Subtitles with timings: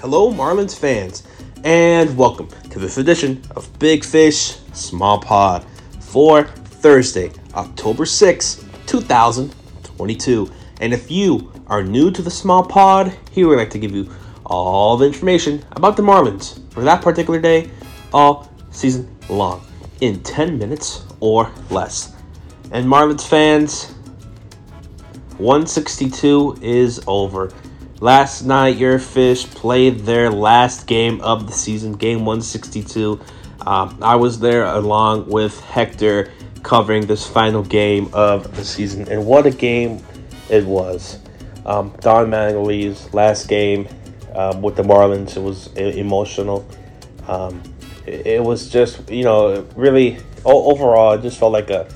[0.00, 1.24] Hello, Marlins fans,
[1.64, 5.66] and welcome to this edition of Big Fish Small Pod
[5.98, 10.52] for Thursday, October 6, 2022.
[10.80, 14.08] And if you are new to the Small Pod, here we'd like to give you
[14.46, 17.68] all the information about the Marlins for that particular day,
[18.12, 19.66] all season long,
[20.00, 22.14] in 10 minutes or less.
[22.70, 23.86] And Marlins fans,
[25.38, 27.52] 162 is over.
[28.00, 33.18] Last night, your fish played their last game of the season, game 162.
[33.66, 36.30] Um, I was there along with Hector
[36.62, 40.00] covering this final game of the season, and what a game
[40.48, 41.18] it was.
[41.66, 43.88] Um, Don Mattingly's last game
[44.32, 46.68] um, with the Marlins, it was emotional.
[47.26, 47.60] Um,
[48.06, 51.88] it, it, was just, you know, really overall, it just felt like a,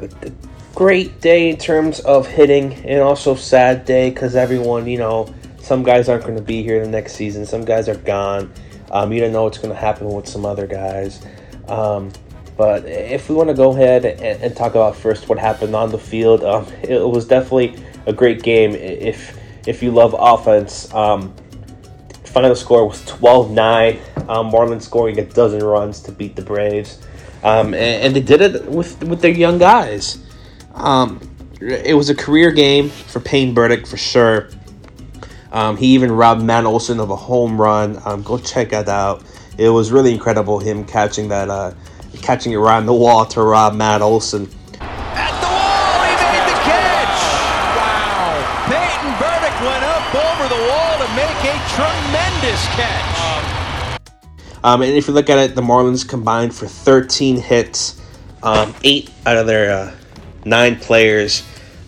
[0.00, 0.32] a, a
[0.74, 5.82] great day in terms of hitting and also sad day because everyone, you know, some
[5.82, 7.46] guys aren't going to be here the next season.
[7.46, 8.52] Some guys are gone.
[8.90, 11.24] Um, you don't know what's going to happen with some other guys.
[11.68, 12.12] Um,
[12.56, 15.90] but if we want to go ahead and, and, talk about first what happened on
[15.90, 17.76] the field, um, it was definitely
[18.06, 18.72] a great game.
[18.72, 21.34] If if you love offense, um,
[22.24, 24.28] final score was 12-9.
[24.28, 27.00] Um, Marlins scoring a dozen runs to beat the Braves,
[27.42, 30.18] um, and, and, they did it with with their young guys.
[30.74, 31.20] Um,
[31.60, 34.48] it was a career game for Peyton Burdick for sure.
[35.52, 38.00] Um, he even robbed Matt Olson of a home run.
[38.04, 39.22] Um, go check that out.
[39.56, 41.72] It was really incredible him catching that, uh,
[42.20, 44.48] catching it around the wall to rob Matt Olson.
[44.80, 47.22] At the wall, he made the catch.
[47.78, 48.34] Wow!
[48.66, 54.00] Peyton Burdick went up over the wall to make a tremendous catch.
[54.64, 58.00] Um, and if you look at it, the Marlins combined for 13 hits,
[58.42, 59.94] um, eight out of their uh,
[60.44, 61.46] nine players,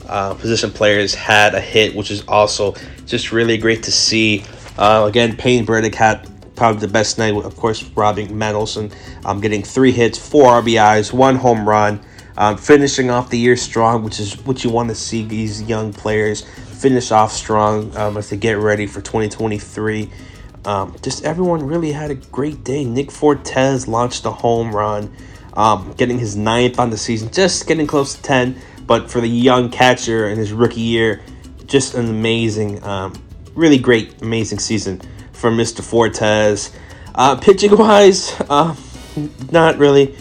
[0.09, 2.75] uh, position players, had a hit, which is also
[3.07, 4.45] just really great to see.
[4.79, 8.91] Uh, again, Peyton Burdick had probably the best night, of course, robbing Matt Olson,
[9.25, 12.01] um, getting three hits, four RBIs, one home run,
[12.37, 15.93] um, finishing off the year strong, which is what you want to see these young
[15.93, 20.11] players finish off strong um, as they get ready for 2023.
[20.65, 22.85] Um, just everyone really had a great day.
[22.85, 25.15] Nick Fortes launched a home run
[25.57, 28.61] um, getting his ninth on the season, just getting close to 10.
[28.87, 31.23] But for the young catcher in his rookie year,
[31.67, 33.15] just an amazing, um,
[33.55, 35.01] really great, amazing season
[35.33, 35.83] for Mr.
[35.83, 36.71] Fortes.
[37.15, 38.77] Uh, pitching wise, uh,
[39.51, 40.15] not really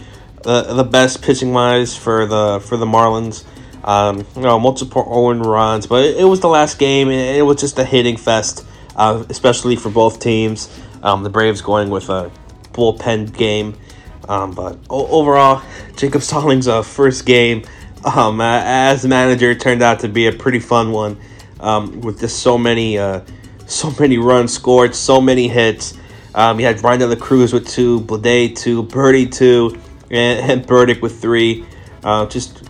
[0.45, 3.43] uh, the best pitching wise for the for the Marlins.
[3.83, 7.43] Um, you know, multiple Owen runs, but it, it, was the last game, and it
[7.43, 8.65] was just a hitting fest,
[8.95, 10.75] uh, especially for both teams.
[11.03, 12.31] Um, the Braves going with a
[12.73, 13.77] bullpen game
[14.27, 15.61] um, but overall,
[15.95, 17.63] Jacob Stallings' uh, first game
[18.05, 21.17] um, as manager turned out to be a pretty fun one,
[21.59, 23.21] um, with just so many, uh,
[23.65, 25.97] so many runs scored, so many hits.
[26.33, 29.79] Um, you had Bryan De La Cruz with two, Blade two, Birdie two,
[30.11, 31.65] and, and Burdick with three.
[32.03, 32.61] Uh, just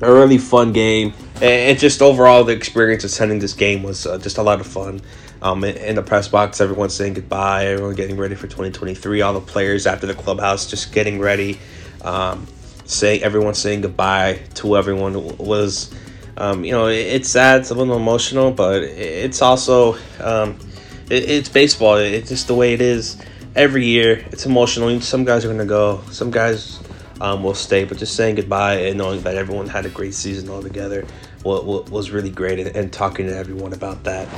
[0.00, 4.06] a really fun game, and, and, just overall the experience of attending this game was
[4.06, 5.00] uh, just a lot of fun
[5.42, 9.40] um, in the press box, everyone saying goodbye, everyone getting ready for 2023, all the
[9.40, 11.58] players after the clubhouse just getting ready,
[12.02, 12.46] um,
[12.84, 15.92] saying everyone saying goodbye to everyone was,
[16.36, 20.56] um, you know, it's sad, it's a little emotional, but it's also, um,
[21.10, 21.96] it, it's baseball.
[21.96, 23.20] It's just the way it is
[23.56, 24.24] every year.
[24.30, 25.00] It's emotional.
[25.00, 26.78] Some guys are gonna go, some guys
[27.20, 30.48] um, will stay, but just saying goodbye and knowing that everyone had a great season
[30.48, 31.04] all together
[31.44, 34.28] was really great, and, and talking to everyone about that.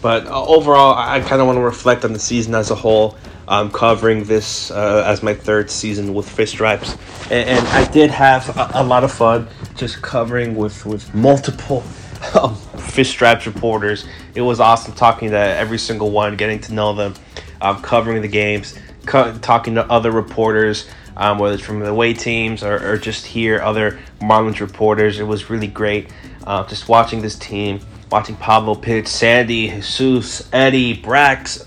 [0.00, 3.16] But uh, overall, I kind of want to reflect on the season as a whole.
[3.48, 6.92] I'm covering this uh, as my third season with Fish Stripes,
[7.30, 11.82] and, and I did have a, a, lot of fun just covering with with multiple
[12.40, 14.04] um, Fish Stripes reporters.
[14.34, 17.14] It was awesome talking to every single one, getting to know them,
[17.62, 22.12] um, covering the games, co- talking to other reporters, um, whether it's from the away
[22.12, 25.18] teams or, or, just here other Marlins reporters.
[25.18, 26.10] It was really great
[26.46, 31.66] uh, just watching this team watching Pablo pitch, Sandy, Jesus, Eddie, Brax,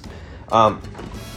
[0.52, 0.82] um,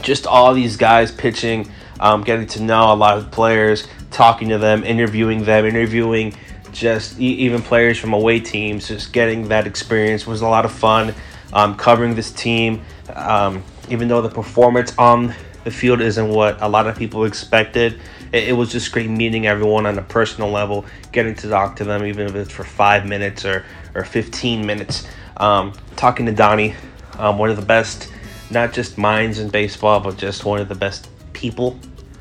[0.02, 1.70] just all these guys pitching,
[2.00, 6.34] um, getting to know a lot of players, talking to them, interviewing them, interviewing
[6.72, 10.72] just e- even players from away teams, just getting that experience was a lot of
[10.72, 11.14] fun.
[11.52, 12.82] Um, covering this team,
[13.14, 18.00] um, even though the performance on the field isn't what a lot of people expected,
[18.34, 21.84] it, it was just great meeting everyone on a personal level, getting to talk to
[21.84, 23.64] them, even if it's for five minutes or
[23.94, 26.74] or 15 minutes um, talking to Donnie,
[27.18, 28.12] um, one of the best,
[28.50, 31.78] not just minds in baseball, but just one of the best people,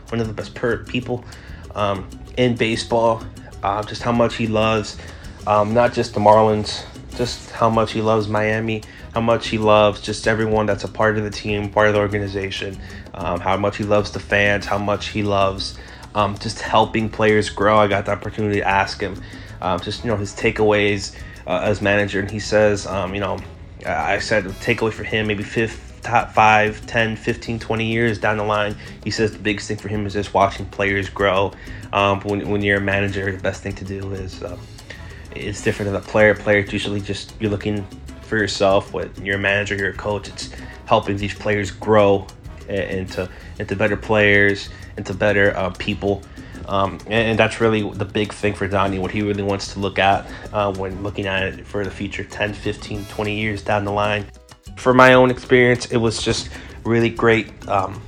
[0.09, 1.25] one of the best per- people
[1.75, 2.07] um,
[2.37, 3.23] in baseball.
[3.63, 4.97] Uh, just how much he loves,
[5.47, 6.83] um, not just the Marlins,
[7.15, 8.83] just how much he loves Miami,
[9.13, 11.99] how much he loves just everyone that's a part of the team, part of the
[11.99, 12.77] organization,
[13.13, 15.77] um, how much he loves the fans, how much he loves
[16.15, 17.77] um, just helping players grow.
[17.77, 19.21] I got the opportunity to ask him
[19.63, 21.15] um, just you know his takeaways
[21.47, 23.39] uh, as manager, and he says, um, you know,
[23.85, 28.43] I said takeaway for him maybe fifth top 5 10 15 20 years down the
[28.43, 28.75] line.
[29.03, 31.53] He says the biggest thing for him is just watching players grow.
[31.93, 34.57] Um, when, when you're a manager the best thing to do is uh,
[35.31, 36.35] it's different than a player.
[36.35, 37.85] Player it's usually just you're looking
[38.21, 38.93] for yourself.
[38.93, 40.49] When you're a manager you're a coach it's
[40.85, 42.27] helping these players grow
[42.69, 43.29] into
[43.59, 46.23] into better players into better uh, people
[46.67, 49.79] um, and, and, that's really the big thing for Donnie, what he really wants to
[49.79, 53.83] look at uh, when looking at it for the future 10, 15, 20 years down
[53.83, 54.25] the line.
[54.77, 56.49] For my own experience, it was just
[56.85, 58.01] really great um,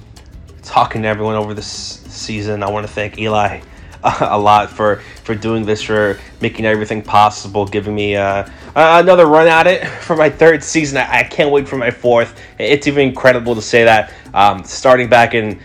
[0.63, 2.63] talking to everyone over this season.
[2.63, 3.62] I want to thank Eli
[4.04, 9.48] a lot for for doing this, for making everything possible, giving me uh, another run
[9.48, 10.98] at it for my third season.
[10.98, 12.39] I, I, can't wait for my fourth.
[12.60, 15.60] It's even incredible to say that um, starting back in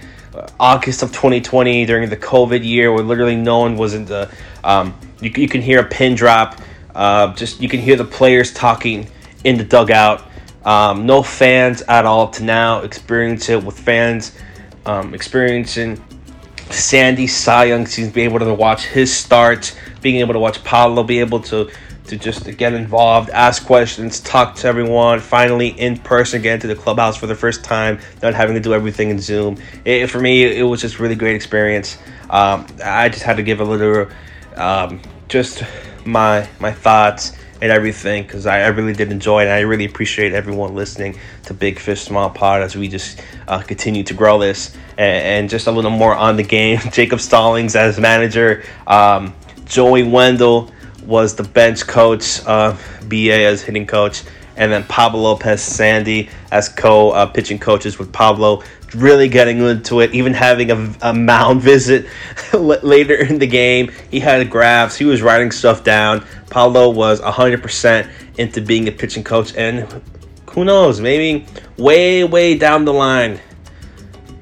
[0.59, 4.33] August of 2020 during the COVID year, where literally no one was in the.
[4.63, 6.61] Um, you, you can hear a pin drop.
[6.95, 9.09] Uh, just you can hear the players talking
[9.45, 10.25] in the dugout.
[10.65, 14.37] Um, no fans at all to now experience it with fans
[14.85, 16.03] um, experiencing
[16.71, 21.03] Sandy Cy Young seems be able to watch his starts, being able to watch Pablo
[21.03, 21.71] be able to
[22.11, 26.75] to just get involved, ask questions, talk to everyone, finally in person, get into the
[26.75, 29.57] clubhouse for the first time, not having to do everything in Zoom.
[29.85, 31.99] It, for me, it was just really great experience.
[32.29, 34.09] Um, I just had to give a little,
[34.57, 35.63] um, just
[36.05, 39.45] my my thoughts and everything because I, I, really did enjoy it.
[39.45, 43.61] And I really appreciate everyone listening to Big Fish Small Pod as we just uh,
[43.61, 46.79] continue to grow this and, and, just a little more on the game.
[46.91, 49.35] Jacob Stallings as manager, um,
[49.67, 50.73] Joey Wendle
[51.03, 52.77] was the bench coach, uh,
[53.09, 54.23] BA as hitting coach,
[54.57, 58.63] and then Pablo Lopez Sandy as co uh, pitching coaches with Pablo
[58.95, 62.07] really getting into it, even having a, a mound visit
[62.53, 63.91] later in the game.
[64.11, 66.27] He had graphs, he was writing stuff down.
[66.51, 70.03] Pablo was 100% into being a pitching coach, and
[70.51, 73.41] who knows, maybe way, way down the line,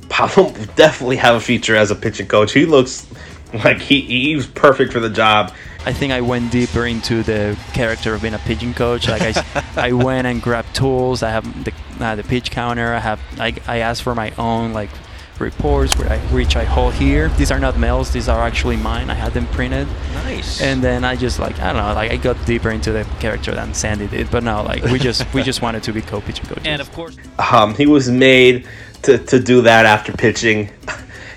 [0.08, 2.52] Pablo definitely have a future as a pitching coach.
[2.52, 3.06] He looks
[3.64, 5.52] like he, he was perfect for the job.
[5.86, 9.08] I think I went deeper into the character of being a pigeon coach.
[9.08, 11.22] Like I, I went and grabbed tools.
[11.22, 12.94] I have the, uh, the pitch counter.
[12.94, 14.90] I have I, I asked for my own like
[15.38, 17.28] reports where I, which I hold here.
[17.30, 18.12] These are not mails.
[18.12, 19.08] These are actually mine.
[19.08, 19.88] I had them printed.
[20.12, 20.60] Nice.
[20.60, 21.94] And then I just like I don't know.
[21.94, 24.30] Like I got deeper into the character than Sandy did.
[24.30, 26.66] But no, like we just we just wanted to be co-pitching coaches.
[26.66, 27.16] And of course,
[27.52, 28.66] um, he was made
[29.02, 30.70] to to do that after pitching.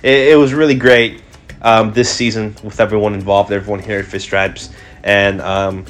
[0.04, 1.22] It, it was really great
[1.62, 4.70] um, this season with everyone involved, everyone here at Fish Stripes,
[5.04, 5.86] and um,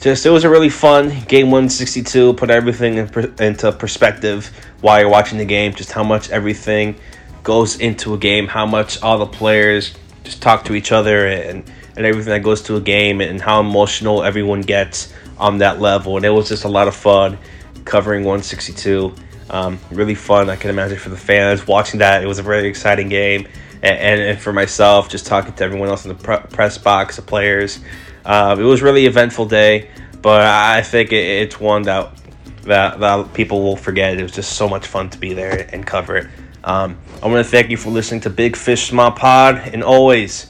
[0.00, 2.34] just it was a really fun game 162.
[2.34, 4.50] Put everything in per, into perspective
[4.80, 6.96] while you're watching the game, just how much everything
[7.42, 9.94] goes into a game, how much all the players
[10.24, 11.64] just talk to each other, and
[11.96, 16.16] and everything that goes to a game, and how emotional everyone gets on that level.
[16.16, 17.38] And it was just a lot of fun
[17.84, 19.14] covering 162.
[19.50, 22.22] Um, really fun, I can imagine, for the fans watching that.
[22.22, 23.48] It was a very exciting game
[23.82, 27.80] and, and for myself, just talking to everyone else in the press box, the players.
[28.24, 29.90] Uh, it was really eventful day,
[30.20, 32.12] but I think it, it's one that,
[32.64, 34.18] that that people will forget.
[34.18, 36.28] It was just so much fun to be there and cover it.
[36.62, 40.48] Um, I want to thank you for listening to Big Fish Small Pod, and always,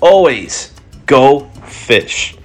[0.00, 0.72] always
[1.04, 2.36] go fish.